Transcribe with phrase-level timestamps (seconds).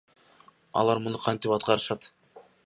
[0.83, 2.11] Алар муну кантип аткарышат?